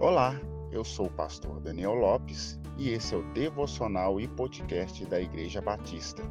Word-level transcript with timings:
Olá, 0.00 0.40
eu 0.70 0.84
sou 0.84 1.06
o 1.06 1.10
pastor 1.10 1.58
Daniel 1.58 1.92
Lopes 1.92 2.56
e 2.76 2.90
esse 2.90 3.16
é 3.16 3.18
o 3.18 3.32
devocional 3.32 4.20
e 4.20 4.28
podcast 4.28 5.04
da 5.06 5.20
Igreja 5.20 5.60
Batista. 5.60 6.22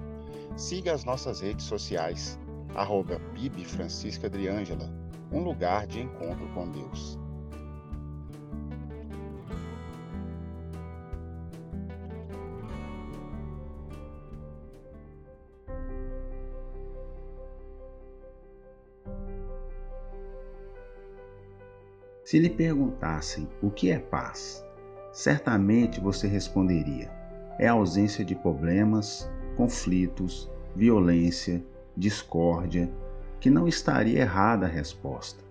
Siga 0.56 0.94
as 0.94 1.04
nossas 1.04 1.42
redes 1.42 1.66
sociais, 1.66 2.40
arroba 2.76 3.20
Francisca 3.66 4.30
um 5.34 5.44
lugar 5.44 5.86
de 5.86 6.00
encontro 6.00 6.48
com 6.54 6.72
Deus. 6.72 7.20
Se 22.28 22.38
lhe 22.38 22.50
perguntassem 22.50 23.48
o 23.62 23.72
que 23.72 23.90
é 23.90 23.98
paz, 23.98 24.62
certamente 25.14 26.02
você 26.02 26.28
responderia: 26.28 27.10
é 27.58 27.70
a 27.70 27.72
ausência 27.72 28.26
de 28.26 28.36
problemas, 28.36 29.32
conflitos, 29.56 30.52
violência, 30.76 31.64
discórdia, 31.96 32.92
que 33.40 33.50
não 33.50 33.66
estaria 33.66 34.20
errada 34.20 34.66
a 34.66 34.70
resposta. 34.70 35.42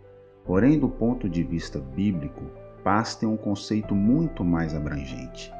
Porém, 0.45 0.79
do 0.79 0.87
ponto 0.87 1.31
de 1.31 1.43
vista 1.43 1.79
bíblico, 1.79 2.43
paz 2.85 3.15
tem 3.15 3.27
um 3.27 3.39
conceito 3.39 3.95
muito 3.95 4.45
mais 4.45 4.75
abrangente. 4.75 5.51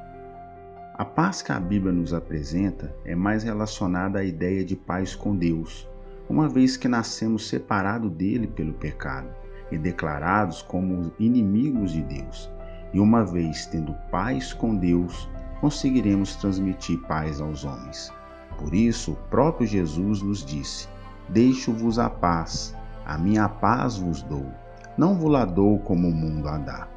A 0.93 1.05
paz 1.07 1.41
que 1.41 1.51
a 1.51 1.59
Bíblia 1.59 1.95
nos 1.95 2.13
apresenta 2.13 2.95
é 3.07 3.15
mais 3.15 3.43
relacionada 3.43 4.19
à 4.19 4.23
ideia 4.23 4.63
de 4.63 4.77
paz 4.77 5.15
com 5.15 5.35
Deus, 5.35 5.89
uma 6.29 6.47
vez 6.47 6.77
que 6.77 6.89
nascemos 6.89 7.49
separados 7.49 8.13
dele 8.13 8.47
pelo 8.47 8.75
pecado 8.75 9.46
e 9.71 9.79
declarados 9.79 10.63
como 10.63 11.13
inimigos 11.19 11.93
de 11.93 12.03
Deus. 12.03 12.51
E 12.93 13.01
uma 13.01 13.25
vez 13.25 13.67
tendo 13.67 13.95
paz 14.11 14.53
com 14.53 14.77
Deus, 14.77 15.29
conseguiremos 15.61 16.37
transmitir 16.37 16.99
paz 17.07 17.41
aos 17.41 17.65
homens. 17.65 18.13
Por 18.59 18.75
isso, 18.75 19.13
o 19.13 19.17
próprio 19.29 19.67
Jesus 19.67 20.23
nos 20.23 20.45
disse: 20.45 20.89
Deixo-vos 21.29 21.99
a 21.99 22.09
paz, 22.09 22.75
a 23.05 23.19
minha 23.19 23.49
paz 23.49 23.99
vos 23.99 24.23
dou. 24.23 24.47
Não 24.97 25.15
vos 25.15 25.31
la 25.31 25.45
dou 25.45 25.79
como 25.81 26.09
o 26.09 26.15
mundo 26.15 26.49
a 26.49 26.57
dá. 26.57 26.89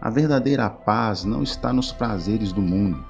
A 0.00 0.10
verdadeira 0.10 0.68
paz 0.68 1.24
não 1.24 1.42
está 1.42 1.72
nos 1.72 1.92
prazeres 1.92 2.52
do 2.52 2.60
mundo, 2.60 3.02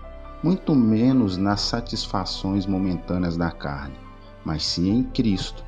muito 0.43 0.75
menos 0.75 1.37
nas 1.37 1.61
satisfações 1.63 2.67
momentâneas 2.67 3.37
da 3.37 3.51
carne, 3.51 3.99
mas 4.45 4.65
sim 4.65 4.91
em 4.91 5.03
Cristo, 5.03 5.65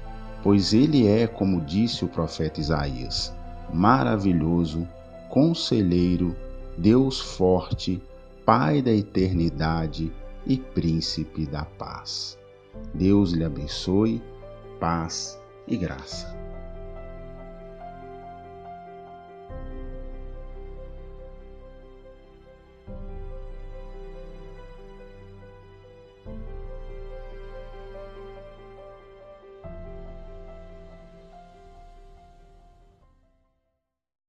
pois 0.47 0.73
ele 0.73 1.09
é, 1.09 1.27
como 1.27 1.61
disse 1.61 2.05
o 2.05 2.09
profeta 2.09 2.61
Isaías, 2.61 3.35
maravilhoso, 3.75 4.87
conselheiro, 5.29 6.37
Deus 6.79 7.19
forte, 7.21 8.01
Pai 8.45 8.81
da 8.81 8.93
eternidade 8.93 10.13
e 10.47 10.57
príncipe 10.57 11.47
da 11.47 11.65
paz. 11.65 12.39
Deus 12.95 13.33
lhe 13.33 13.43
abençoe, 13.43 14.23
paz 14.79 15.37
e 15.67 15.77
graça. 15.77 16.36